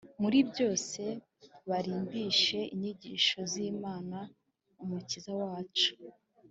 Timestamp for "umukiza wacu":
4.83-5.91